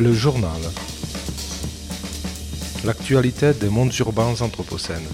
[0.00, 0.62] Le journal.
[2.86, 5.06] L'actualité des mondes urbains anthropocènes.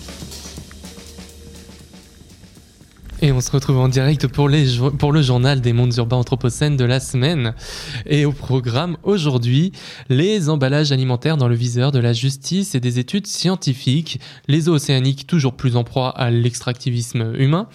[3.27, 7.01] Et on se retrouve en direct pour, le journal des mondes urbains anthropocènes de la
[7.01, 7.55] semaine.
[8.07, 9.73] Et au programme aujourd'hui,
[10.09, 14.75] les emballages alimentaires dans le viseur de la justice et des études scientifiques, les eaux
[14.75, 17.67] océaniques toujours plus en proie à l'extractivisme humain.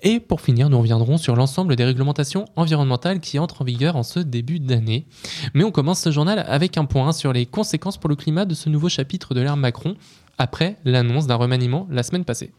[0.00, 4.02] Et pour finir, nous reviendrons sur l'ensemble des réglementations environnementales qui entrent en vigueur en
[4.02, 5.04] ce début d'année.
[5.52, 8.54] Mais on commence ce journal avec un point sur les conséquences pour le climat de
[8.54, 9.96] ce nouveau chapitre de l'ère Macron
[10.38, 12.52] après l'annonce d'un remaniement la semaine passée.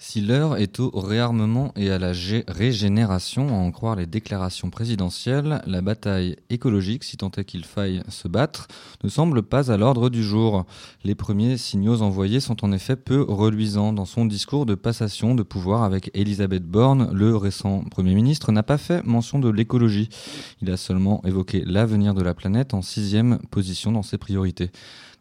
[0.00, 2.12] Si l'heure est au réarmement et à la
[2.46, 8.02] régénération, à en croire les déclarations présidentielles, la bataille écologique, si tant est qu'il faille
[8.08, 8.68] se battre,
[9.02, 10.66] ne semble pas à l'ordre du jour.
[11.02, 13.92] Les premiers signaux envoyés sont en effet peu reluisants.
[13.92, 18.62] Dans son discours de passation de pouvoir avec Elisabeth Borne, le récent Premier ministre n'a
[18.62, 20.10] pas fait mention de l'écologie.
[20.62, 24.70] Il a seulement évoqué l'avenir de la planète en sixième position dans ses priorités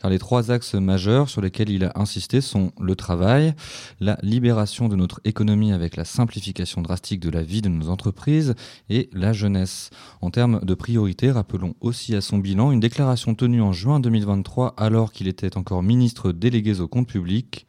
[0.05, 3.53] les trois axes majeurs sur lesquels il a insisté sont le travail,
[3.99, 8.55] la libération de notre économie avec la simplification drastique de la vie de nos entreprises
[8.89, 9.89] et la jeunesse.
[10.21, 14.75] En termes de priorité, rappelons aussi à son bilan une déclaration tenue en juin 2023
[14.77, 17.67] alors qu'il était encore ministre délégué au compte public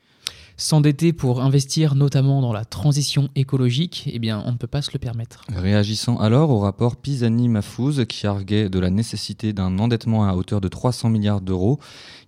[0.61, 4.91] S'endetter pour investir notamment dans la transition écologique, eh bien, on ne peut pas se
[4.93, 5.45] le permettre.
[5.55, 10.67] Réagissant alors au rapport Pisani-Mafouz qui arguait de la nécessité d'un endettement à hauteur de
[10.67, 11.79] 300 milliards d'euros,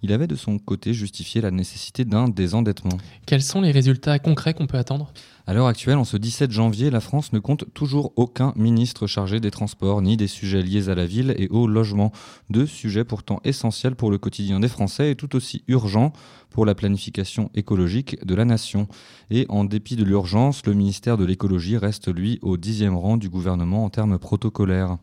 [0.02, 2.98] il avait de son côté justifié la nécessité d'un désendettement.
[3.26, 5.12] Quels sont les résultats concrets qu'on peut attendre?
[5.48, 9.40] À l'heure actuelle, en ce 17 janvier, la France ne compte toujours aucun ministre chargé
[9.40, 12.12] des transports ni des sujets liés à la ville et au logement.
[12.50, 16.12] Deux sujets pourtant essentiels pour le quotidien des Français et tout aussi urgents
[16.50, 18.88] pour la planification écologique de la nation.
[19.30, 23.28] Et en dépit de l'urgence, le ministère de l'écologie reste lui au dixième rang du
[23.28, 24.98] gouvernement en termes protocolaires.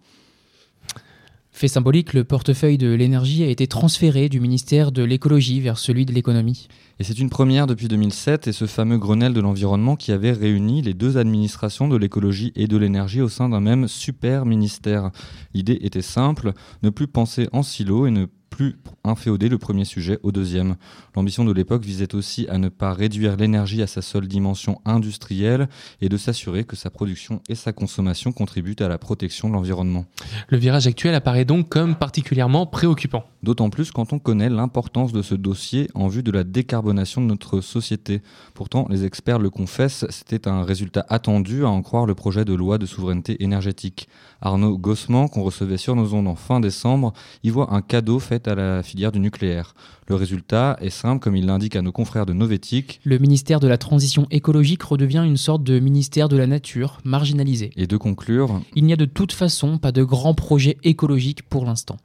[1.58, 6.06] Fait symbolique, le portefeuille de l'énergie a été transféré du ministère de l'écologie vers celui
[6.06, 6.68] de l'économie.
[7.00, 10.84] Et c'est une première depuis 2007 et ce fameux Grenelle de l'environnement qui avait réuni
[10.84, 15.10] les deux administrations de l'écologie et de l'énergie au sein d'un même super ministère.
[15.56, 20.20] L'idée était simple, ne plus penser en silo et ne plus inféoder le premier sujet
[20.24, 20.76] au deuxième.
[21.16, 25.70] L'ambition de l'époque visait aussi à ne pas réduire l'énergie à sa seule dimension industrielle
[26.02, 30.06] et de s'assurer que sa production et sa consommation contribuent à la protection de l'environnement.
[30.50, 33.26] Le virage actuel apparaît donc comme particulièrement préoccupant.
[33.44, 37.28] D'autant plus quand on connaît l'importance de ce dossier en vue de la décarbonation de
[37.28, 38.22] notre société.
[38.54, 42.54] Pourtant, les experts le confessent, c'était un résultat attendu à en croire le projet de
[42.54, 44.08] loi de souveraineté énergétique.
[44.42, 48.37] Arnaud Gossman, qu'on recevait sur nos ondes en fin décembre, y voit un cadeau fait
[48.46, 49.74] à la filière du nucléaire.
[50.08, 53.00] Le résultat est simple, comme il l'indique à nos confrères de Novétique.
[53.04, 57.72] Le ministère de la Transition écologique redevient une sorte de ministère de la nature, marginalisé.
[57.76, 61.66] Et de conclure Il n'y a de toute façon pas de grands projets écologiques pour
[61.66, 61.98] l'instant.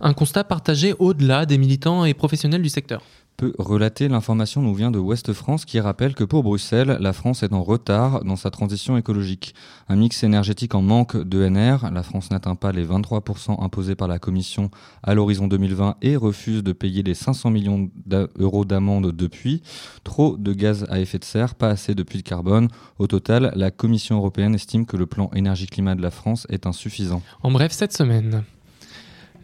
[0.00, 3.02] Un constat partagé au-delà des militants et professionnels du secteur
[3.40, 7.42] peut relater l'information nous vient de Ouest France qui rappelle que pour Bruxelles, la France
[7.42, 9.54] est en retard dans sa transition écologique.
[9.88, 14.18] Un mix énergétique en manque d'ENR, la France n'atteint pas les 23% imposés par la
[14.18, 14.70] Commission
[15.02, 19.62] à l'horizon 2020 et refuse de payer les 500 millions d'euros d'amende depuis.
[20.04, 22.68] Trop de gaz à effet de serre, pas assez de puits de carbone.
[22.98, 27.22] Au total, la Commission européenne estime que le plan énergie-climat de la France est insuffisant.
[27.42, 28.44] En bref, cette semaine.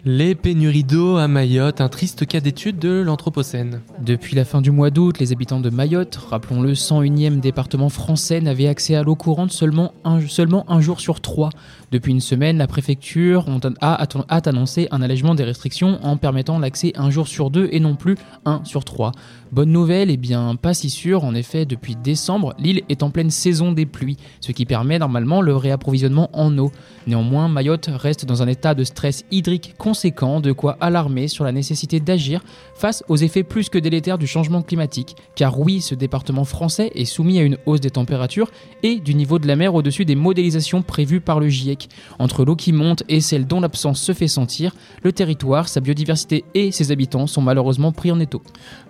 [0.08, 3.80] Les pénuries d'eau à Mayotte, un triste cas d'étude de l'Anthropocène.
[4.00, 8.40] Depuis la fin du mois d'août, les habitants de Mayotte, rappelons le 101e département français,
[8.40, 11.50] n'avaient accès à l'eau courante seulement un, jour sur trois.
[11.90, 13.46] Depuis une semaine, la préfecture
[13.80, 14.06] a,
[14.48, 18.14] annoncé un allègement des restrictions en permettant l'accès un jour sur deux et non plus
[18.44, 19.10] un sur trois.
[19.50, 23.30] Bonne nouvelle, eh bien pas si sûr, en effet depuis décembre, l'île est en pleine
[23.30, 26.70] saison des pluies, ce qui permet normalement le réapprovisionnement en eau.
[27.08, 31.52] Néanmoins, Mayotte reste dans un état de stress hydrique conséquent, de quoi alarmer sur la
[31.52, 32.42] nécessité d'agir
[32.74, 37.06] face aux effets plus que délétères du changement climatique, car oui, ce département français est
[37.06, 38.50] soumis à une hausse des températures
[38.82, 41.88] et du niveau de la mer au-dessus des modélisations prévues par le GIEC.
[42.18, 46.44] Entre l'eau qui monte et celle dont l'absence se fait sentir, le territoire, sa biodiversité
[46.52, 48.42] et ses habitants sont malheureusement pris en étau.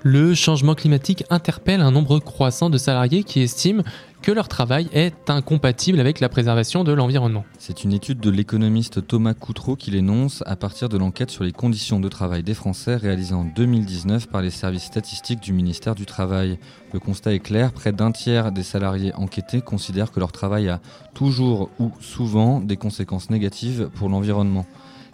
[0.02, 3.84] Le changement climatique interpelle un nombre croissant de salariés qui estiment
[4.26, 7.44] que leur travail est incompatible avec la préservation de l'environnement.
[7.60, 11.52] C'est une étude de l'économiste Thomas Coutreau qui l'énonce à partir de l'enquête sur les
[11.52, 16.06] conditions de travail des Français réalisée en 2019 par les services statistiques du ministère du
[16.06, 16.58] Travail.
[16.92, 20.80] Le constat est clair, près d'un tiers des salariés enquêtés considèrent que leur travail a
[21.14, 24.66] toujours ou souvent des conséquences négatives pour l'environnement.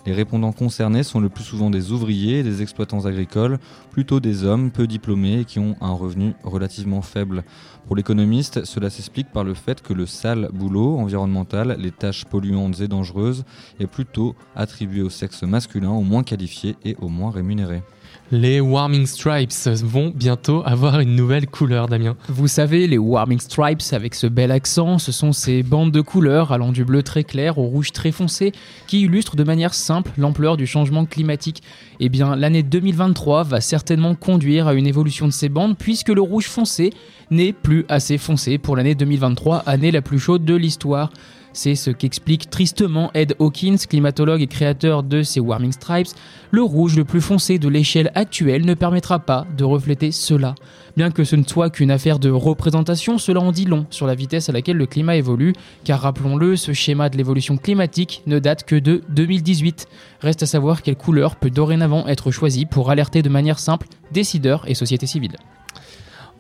[0.05, 3.59] Les répondants concernés sont le plus souvent des ouvriers et des exploitants agricoles,
[3.93, 7.45] plutôt des hommes peu diplômés et qui ont un revenu relativement faible.
[7.87, 12.81] Pour l'économiste, cela s'explique par le fait que le sale boulot environnemental, les tâches polluantes
[12.81, 13.45] et dangereuses,
[13.81, 17.83] est plutôt attribué au sexe masculin, au moins qualifié et au moins rémunéré.
[18.35, 22.17] Les Warming Stripes vont bientôt avoir une nouvelle couleur, Damien.
[22.31, 26.51] Vous savez, les Warming Stripes, avec ce bel accent, ce sont ces bandes de couleurs
[26.51, 28.53] allant du bleu très clair au rouge très foncé
[28.87, 31.63] qui illustrent de manière simple l'ampleur du changement climatique.
[32.01, 36.23] Eh bien, l'année 2023 va certainement conduire à une évolution de ces bandes puisque le
[36.23, 36.89] rouge foncé
[37.31, 41.11] n'est plus assez foncé pour l'année 2023, année la plus chaude de l'histoire.
[41.55, 46.09] C'est ce qu'explique tristement Ed Hawkins, climatologue et créateur de ces Warming Stripes.
[46.51, 50.55] Le rouge le plus foncé de l'échelle actuelle ne permettra pas de refléter cela.
[50.97, 54.15] Bien que ce ne soit qu'une affaire de représentation, cela en dit long sur la
[54.15, 55.53] vitesse à laquelle le climat évolue,
[55.85, 59.89] car rappelons-le, ce schéma de l'évolution climatique ne date que de 2018.
[60.21, 64.65] Reste à savoir quelle couleur peut dorénavant être choisie pour alerter de manière simple décideurs
[64.67, 65.37] et sociétés civiles.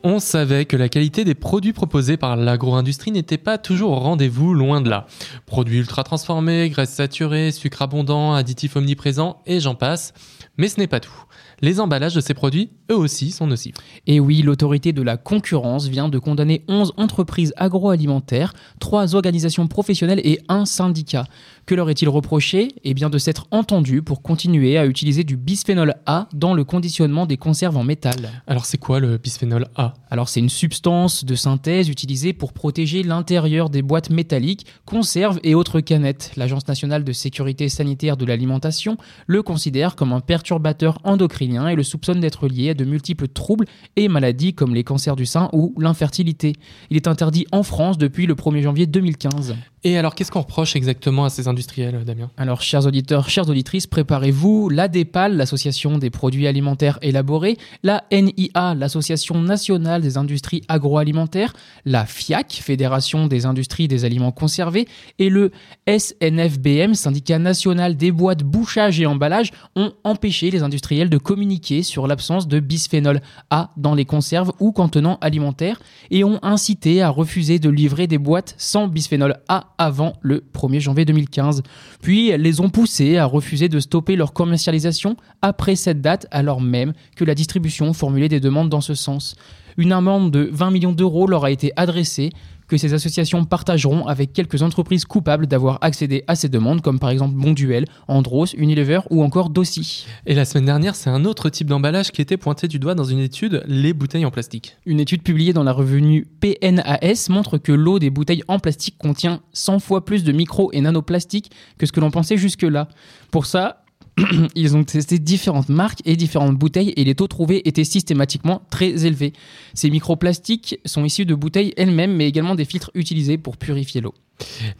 [0.04, 4.52] On savait que la qualité des produits proposés par l'agro-industrie n'était pas toujours au rendez-vous,
[4.52, 5.06] loin de là.
[5.46, 10.12] Produits ultra transformés, graisses saturées, sucres abondants, additifs omniprésents, et j'en passe.
[10.56, 11.24] Mais ce n'est pas tout.
[11.60, 13.76] Les emballages de ces produits, eux aussi, sont nocifs.
[14.08, 20.20] Et oui, l'autorité de la concurrence vient de condamner 11 entreprises agroalimentaires, 3 organisations professionnelles
[20.24, 21.26] et un syndicat.
[21.64, 22.74] Que leur est-il reproché?
[22.82, 27.24] Eh bien de s'être entendu pour continuer à utiliser du bisphénol A dans le conditionnement
[27.24, 28.30] des conserves en métal.
[28.48, 29.94] Alors c'est quoi le bisphénol A?
[30.10, 35.54] Alors c'est une substance de synthèse utilisée pour protéger l'intérieur des boîtes métalliques, conserves et
[35.54, 36.32] autres canettes.
[36.36, 38.96] L'Agence nationale de sécurité sanitaire de l'alimentation
[39.28, 43.66] le considère comme un perturbateur endocrinien et le soupçonne d'être lié à de multiples troubles
[43.94, 46.54] et maladies comme les cancers du sein ou l'infertilité.
[46.90, 49.54] Il est interdit en France depuis le 1er janvier 2015.
[49.84, 52.30] Et alors qu'est-ce qu'on reproche exactement à ces industriels, Damien?
[52.36, 54.68] Alors, chers auditeurs, chères auditrices, préparez-vous.
[54.68, 61.52] La DEPAL, l'Association des produits alimentaires élaborés, la NIA, l'Association nationale des industries agroalimentaires,
[61.84, 64.86] la FIAC, Fédération des industries des aliments conservés,
[65.18, 65.50] et le
[65.88, 72.06] SNFBM, Syndicat national des boîtes bouchage et emballage, ont empêché les industriels de communiquer sur
[72.06, 73.20] l'absence de bisphénol
[73.50, 75.80] A dans les conserves ou contenants alimentaires
[76.12, 80.80] et ont incité à refuser de livrer des boîtes sans bisphénol A avant le 1er
[80.80, 81.62] janvier 2015.
[82.00, 86.60] Puis elles les ont poussés à refuser de stopper leur commercialisation après cette date, alors
[86.60, 89.36] même que la distribution formulait des demandes dans ce sens.
[89.76, 92.30] Une amende de 20 millions d'euros leur a été adressée,
[92.72, 97.10] que ces associations partageront avec quelques entreprises coupables d'avoir accédé à ces demandes, comme par
[97.10, 100.06] exemple Bonduel, Andros, Unilever ou encore Dossi.
[100.24, 103.04] Et la semaine dernière, c'est un autre type d'emballage qui était pointé du doigt dans
[103.04, 104.78] une étude, les bouteilles en plastique.
[104.86, 109.40] Une étude publiée dans la revue PNAS montre que l'eau des bouteilles en plastique contient
[109.52, 112.88] 100 fois plus de micro et nanoplastiques que ce que l'on pensait jusque-là.
[113.30, 113.81] Pour ça,
[114.54, 119.06] ils ont testé différentes marques et différentes bouteilles et les taux trouvés étaient systématiquement très
[119.06, 119.32] élevés.
[119.74, 124.14] Ces microplastiques sont issus de bouteilles elles-mêmes mais également des filtres utilisés pour purifier l'eau.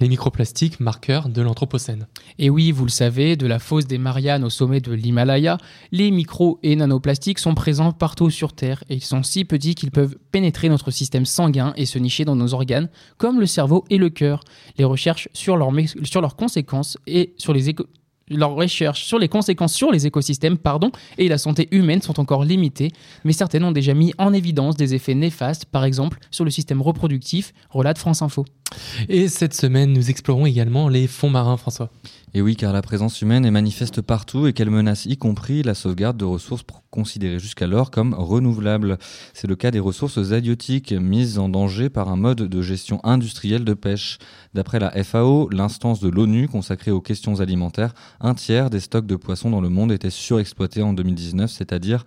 [0.01, 2.09] Les microplastiques, marqueurs de l'Anthropocène.
[2.39, 5.59] Et oui, vous le savez, de la fosse des Mariannes au sommet de l'Himalaya,
[5.93, 9.91] les micro et nanoplastiques sont présents partout sur Terre et ils sont si petits qu'ils
[9.93, 12.89] peuvent pénétrer notre système sanguin et se nicher dans nos organes,
[13.19, 14.43] comme le cerveau et le cœur.
[14.79, 15.71] Les recherches sur, leur,
[16.03, 17.87] sur leurs conséquences et sur les éco
[18.37, 22.45] leurs recherches sur les conséquences sur les écosystèmes pardon, et la santé humaine sont encore
[22.45, 22.93] limitées,
[23.25, 26.83] mais certaines ont déjà mis en évidence des effets néfastes, par exemple sur le système
[26.83, 28.45] reproductif, relate France Info.
[29.09, 31.91] Et cette semaine, nous explorons également les fonds marins, François.
[32.35, 35.75] Et oui, car la présence humaine est manifeste partout et qu'elle menace y compris la
[35.75, 38.97] sauvegarde de ressources considérées jusqu'alors comme renouvelables.
[39.35, 43.67] C'est le cas des ressources halieutiques mises en danger par un mode de gestion industrielle
[43.67, 44.19] de pêche.
[44.55, 49.17] D'après la FAO, l'instance de l'ONU consacrée aux questions alimentaires, un tiers des stocks de
[49.17, 52.07] poissons dans le monde étaient surexploités en 2019, c'est-à-dire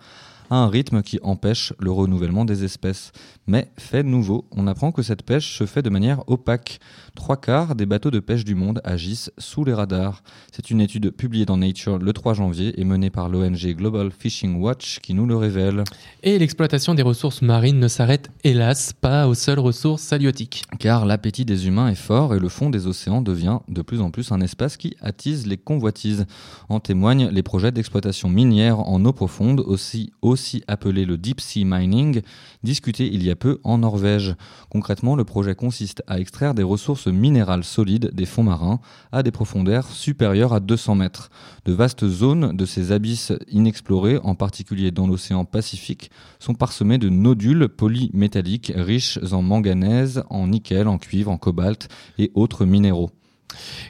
[0.50, 3.12] à un rythme qui empêche le renouvellement des espèces.
[3.46, 6.80] Mais, fait nouveau, on apprend que cette pêche se fait de manière opaque.
[7.14, 10.22] Trois quarts des bateaux de pêche du monde agissent sous les radars.
[10.52, 14.60] C'est une étude publiée dans Nature le 3 janvier et menée par l'ONG Global Fishing
[14.60, 15.84] Watch qui nous le révèle.
[16.22, 20.64] Et l'exploitation des ressources marines ne s'arrête hélas pas aux seules ressources halieutiques.
[20.78, 24.10] Car l'appétit des humains est fort et le fond des océans devient de plus en
[24.10, 26.26] plus un espace qui attise les convoitises.
[26.68, 30.35] En témoignent les projets d'exploitation minière en eau profonde, aussi, aussi
[30.68, 32.22] appelé le deep sea mining,
[32.62, 34.34] discuté il y a peu en Norvège.
[34.70, 38.80] Concrètement, le projet consiste à extraire des ressources minérales solides des fonds marins
[39.12, 41.30] à des profondeurs supérieures à 200 mètres.
[41.64, 47.08] De vastes zones de ces abysses inexplorés, en particulier dans l'océan Pacifique, sont parsemées de
[47.08, 51.88] nodules polymétalliques riches en manganèse, en nickel, en cuivre, en cobalt
[52.18, 53.10] et autres minéraux.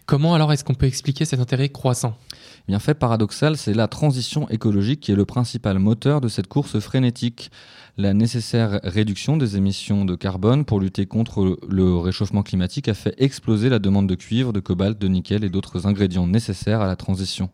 [0.07, 2.17] Comment alors est-ce qu'on peut expliquer cet intérêt croissant?
[2.69, 6.49] Eh Bien fait paradoxal, c'est la transition écologique qui est le principal moteur de cette
[6.49, 7.53] course frénétique.
[7.97, 13.15] La nécessaire réduction des émissions de carbone pour lutter contre le réchauffement climatique a fait
[13.19, 16.97] exploser la demande de cuivre, de cobalt, de nickel et d'autres ingrédients nécessaires à la
[16.97, 17.51] transition.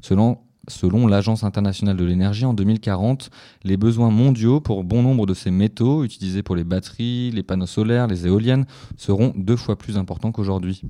[0.00, 0.38] Selon
[0.68, 3.30] Selon l'Agence internationale de l'énergie, en 2040,
[3.64, 7.66] les besoins mondiaux pour bon nombre de ces métaux utilisés pour les batteries, les panneaux
[7.66, 8.66] solaires, les éoliennes
[8.96, 10.82] seront deux fois plus importants qu'aujourd'hui.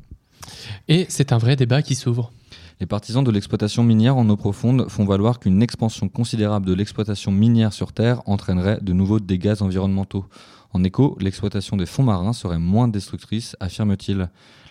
[0.89, 2.33] Et c'est un vrai débat qui s'ouvre.
[2.81, 7.31] Les partisans de l'exploitation minière en eau profonde font valoir qu'une expansion considérable de l'exploitation
[7.31, 10.25] minière sur Terre entraînerait de nouveaux dégâts environnementaux.
[10.73, 14.31] En écho, l'exploitation des fonds marins serait moins destructrice, affirme-t-il.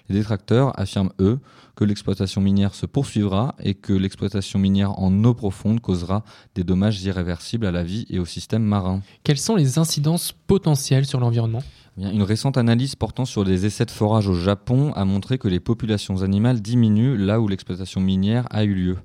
[0.10, 1.40] Les détracteurs affirment, eux,
[1.76, 6.24] que l'exploitation minière se poursuivra et que l'exploitation minière en eau profonde causera
[6.56, 9.02] des dommages irréversibles à la vie et au système marin.
[9.24, 11.64] Quelles sont les incidences potentielles sur l'environnement?
[11.98, 15.48] Eh Une récente analyse portant sur des essais de forage au Japon a montré que
[15.48, 18.98] les populations animales diminuent là où l'exploitation minière a eu lieu.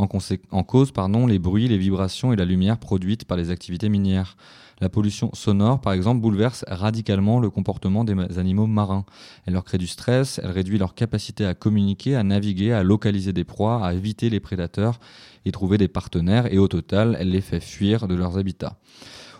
[0.00, 4.36] En, cause, pardon, les bruits, les vibrations et la lumière produites par les activités minières.
[4.80, 9.04] La pollution sonore, par exemple, bouleverse radicalement le comportement des ma- animaux marins.
[9.44, 13.34] Elle leur crée du stress, elle réduit leur capacité à communiquer, à naviguer, à localiser
[13.34, 14.98] des proies, à éviter les prédateurs
[15.44, 18.78] et trouver des partenaires, et au total, elle les fait fuir de leurs habitats.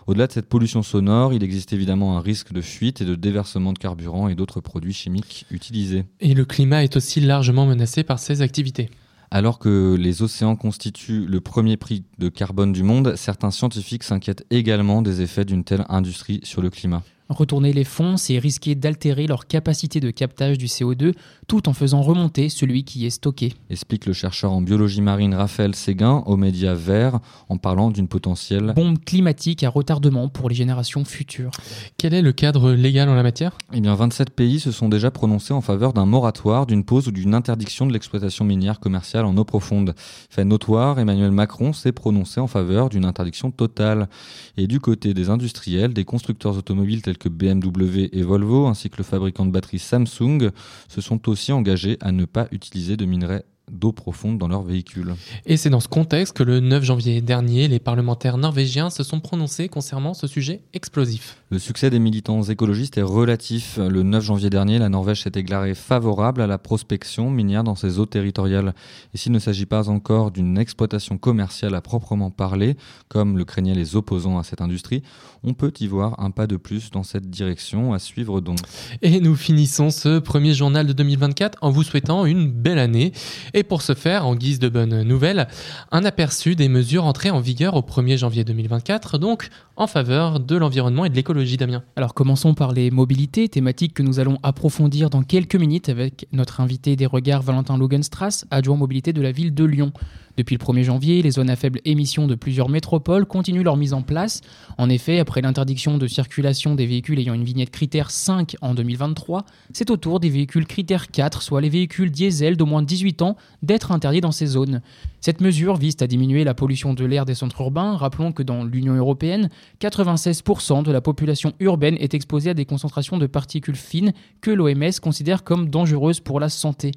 [0.07, 3.73] Au-delà de cette pollution sonore, il existe évidemment un risque de fuite et de déversement
[3.73, 6.05] de carburant et d'autres produits chimiques utilisés.
[6.19, 8.89] Et le climat est aussi largement menacé par ces activités.
[9.33, 14.45] Alors que les océans constituent le premier prix de carbone du monde, certains scientifiques s'inquiètent
[14.49, 17.01] également des effets d'une telle industrie sur le climat.
[17.31, 21.13] Retourner les fonds, c'est risquer d'altérer leur capacité de captage du CO2
[21.47, 23.53] tout en faisant remonter celui qui est stocké.
[23.69, 28.73] Explique le chercheur en biologie marine Raphaël Séguin aux médias verts en parlant d'une potentielle
[28.75, 31.51] Bombe climatique à retardement pour les générations futures.
[31.97, 33.57] Quel est le cadre légal en la matière?
[33.73, 37.11] Eh bien, 27 pays se sont déjà prononcés en faveur d'un moratoire, d'une pause ou
[37.11, 39.95] d'une interdiction de l'exploitation minière commerciale en eau profonde.
[40.29, 44.09] Fait notoire, Emmanuel Macron s'est prononcé en faveur d'une interdiction totale.
[44.57, 48.97] Et du côté des industriels, des constructeurs automobiles tels que BMW et Volvo, ainsi que
[48.97, 50.49] le fabricant de batteries Samsung,
[50.87, 55.15] se sont aussi engagés à ne pas utiliser de minerais d'eau profonde dans leurs véhicules.
[55.45, 59.19] Et c'est dans ce contexte que le 9 janvier dernier, les parlementaires norvégiens se sont
[59.19, 61.37] prononcés concernant ce sujet explosif.
[61.49, 63.77] Le succès des militants écologistes est relatif.
[63.77, 67.99] Le 9 janvier dernier, la Norvège s'est déclarée favorable à la prospection minière dans ses
[67.99, 68.73] eaux territoriales.
[69.13, 73.75] Et s'il ne s'agit pas encore d'une exploitation commerciale à proprement parler, comme le craignaient
[73.75, 75.03] les opposants à cette industrie,
[75.43, 78.59] on peut y voir un pas de plus dans cette direction à suivre donc.
[79.01, 83.11] Et nous finissons ce premier journal de 2024 en vous souhaitant une belle année.
[83.53, 85.47] Et pour ce faire, en guise de bonne nouvelle,
[85.91, 89.49] un aperçu des mesures entrées en vigueur au 1er janvier 2024, donc
[89.81, 91.81] en faveur de l'environnement et de l'écologie, Damien.
[91.95, 96.61] Alors commençons par les mobilités, thématique que nous allons approfondir dans quelques minutes avec notre
[96.61, 99.91] invité des regards Valentin Logenstrass, adjoint mobilité de la ville de Lyon.
[100.37, 103.93] Depuis le 1er janvier, les zones à faible émission de plusieurs métropoles continuent leur mise
[103.93, 104.41] en place.
[104.77, 109.45] En effet, après l'interdiction de circulation des véhicules ayant une vignette critère 5 en 2023,
[109.73, 113.35] c'est au tour des véhicules critère 4, soit les véhicules diesel d'au moins 18 ans,
[113.61, 114.81] d'être interdits dans ces zones.
[115.19, 117.95] Cette mesure vise à diminuer la pollution de l'air des centres urbains.
[117.95, 123.17] Rappelons que dans l'Union européenne, 96% de la population urbaine est exposée à des concentrations
[123.17, 126.91] de particules fines que l'OMS considère comme dangereuses pour la santé.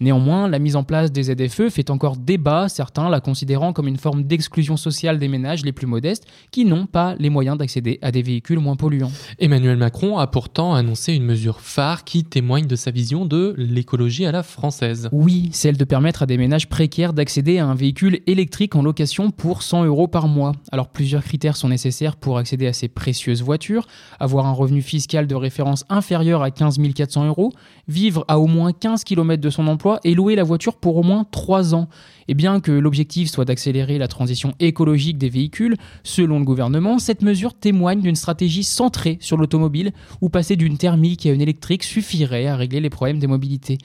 [0.00, 3.98] Néanmoins, la mise en place des ZFE fait encore débat, certains la considérant comme une
[3.98, 8.10] forme d'exclusion sociale des ménages les plus modestes qui n'ont pas les moyens d'accéder à
[8.10, 9.12] des véhicules moins polluants.
[9.38, 14.24] Emmanuel Macron a pourtant annoncé une mesure phare qui témoigne de sa vision de l'écologie
[14.24, 15.08] à la française.
[15.12, 19.30] Oui, celle de permettre à des ménages précaires d'accéder à un véhicule électrique en location
[19.30, 20.52] pour 100 euros par mois.
[20.72, 23.86] Alors plusieurs critères sont nécessaires pour accéder à ces précieuses voitures.
[24.18, 27.52] Avoir un revenu fiscal de référence inférieur à 15 400 euros,
[27.88, 31.02] vivre à au moins 15 km de son emploi et louer la voiture pour au
[31.02, 31.88] moins 3 ans.
[32.28, 37.22] Et bien que l'objectif soit d'accélérer la transition écologique des véhicules, selon le gouvernement, cette
[37.22, 42.46] mesure témoigne d'une stratégie centrée sur l'automobile où passer d'une thermique à une électrique suffirait
[42.46, 43.78] à régler les problèmes des mobilités.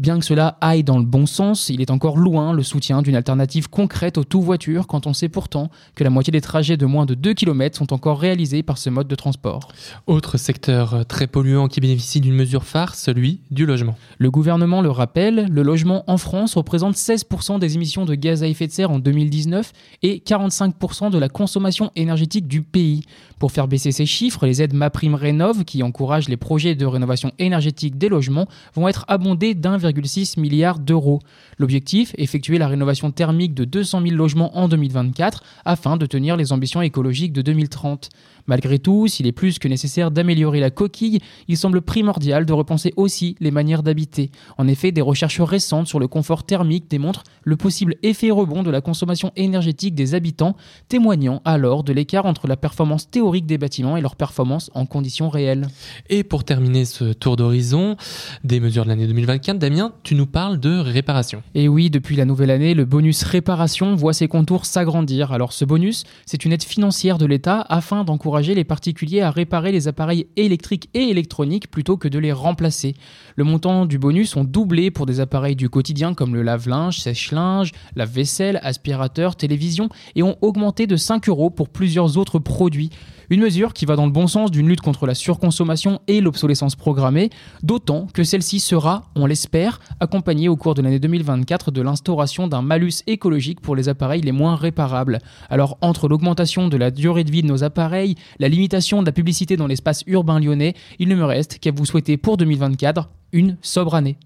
[0.00, 3.14] Bien que cela aille dans le bon sens, il est encore loin le soutien d'une
[3.14, 7.06] alternative concrète au tout-voiture quand on sait pourtant que la moitié des trajets de moins
[7.06, 9.68] de 2 km sont encore réalisés par ce mode de transport.
[10.08, 13.94] Autre secteur très polluant qui bénéficie d'une mesure phare, celui du logement.
[14.18, 18.48] Le gouvernement le rappelle, le logement en France représente 16% des émissions de gaz à
[18.48, 19.72] effet de serre en 2019
[20.02, 23.04] et 45% de la consommation énergétique du pays.
[23.38, 27.98] Pour faire baisser ces chiffres, les aides MaPrimeRénov, qui encouragent les projets de rénovation énergétique
[27.98, 29.54] des logements, vont être abondées
[29.92, 31.20] d'1,6 milliard d'euros.
[31.58, 36.52] L'objectif, effectuer la rénovation thermique de 200 000 logements en 2024 afin de tenir les
[36.52, 38.10] ambitions écologiques de 2030.
[38.46, 42.92] Malgré tout, s'il est plus que nécessaire d'améliorer la coquille, il semble primordial de repenser
[42.96, 44.30] aussi les manières d'habiter.
[44.58, 48.70] En effet, des recherches récentes sur le confort thermique démontrent le possible effet rebond de
[48.70, 50.56] la consommation énergétique des habitants,
[50.88, 55.30] témoignant alors de l'écart entre la performance théorique des bâtiments et leur performance en conditions
[55.30, 55.66] réelles.
[56.10, 57.96] Et pour terminer ce tour d'horizon
[58.44, 61.42] des mesures de l'année 2024, Damien, tu nous parles de réparation.
[61.54, 65.32] Et oui, depuis la nouvelle année, le bonus réparation voit ses contours s'agrandir.
[65.32, 69.70] Alors ce bonus, c'est une aide financière de l'État afin d'encourager les particuliers à réparer
[69.70, 72.94] les appareils électriques et électroniques plutôt que de les remplacer.
[73.36, 77.70] Le montant du bonus ont doublé pour des appareils du quotidien comme le lave-linge, sèche-linge,
[77.94, 82.90] lave-vaisselle, aspirateur, télévision et ont augmenté de 5 euros pour plusieurs autres produits.
[83.30, 86.76] Une mesure qui va dans le bon sens d'une lutte contre la surconsommation et l'obsolescence
[86.76, 87.30] programmée,
[87.62, 92.62] d'autant que celle-ci sera, on l'espère, accompagnée au cours de l'année 2024 de l'instauration d'un
[92.62, 95.18] malus écologique pour les appareils les moins réparables.
[95.48, 99.12] Alors entre l'augmentation de la durée de vie de nos appareils, la limitation de la
[99.12, 103.56] publicité dans l'espace urbain lyonnais, il ne me reste qu'à vous souhaiter pour 2024 une
[103.62, 104.16] sobre année.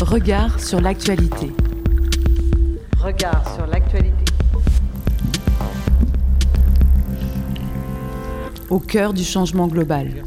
[0.00, 1.52] Regard sur l'actualité.
[3.00, 4.24] Regard sur l'actualité.
[8.68, 10.24] Au cœur du changement global.